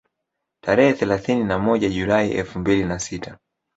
Tarehe 0.63 0.93
thelathini 0.93 1.43
na 1.43 1.59
moja 1.59 1.89
Julai 1.89 2.31
elfu 2.31 2.59
mbili 2.59 2.85
na 2.85 2.99
sita 2.99 3.37